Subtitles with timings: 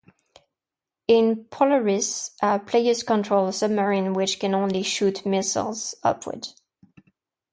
[1.07, 2.31] In "Polaris",
[2.65, 6.47] players control a submarine which can only shoot missiles upward.